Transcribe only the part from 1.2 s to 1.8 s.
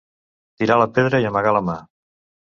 i amagar la mà.